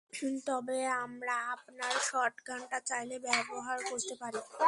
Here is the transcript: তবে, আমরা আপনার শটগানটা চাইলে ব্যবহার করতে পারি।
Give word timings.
তবে, 0.47 0.79
আমরা 1.03 1.35
আপনার 1.55 1.93
শটগানটা 2.01 2.77
চাইলে 2.85 3.15
ব্যবহার 3.19 3.77
করতে 3.89 4.13
পারি। 4.15 4.39